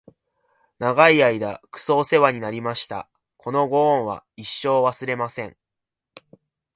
[0.79, 3.07] 長い間クソおせわになりました！！！
[3.37, 5.55] このご恩は一生、忘れません！！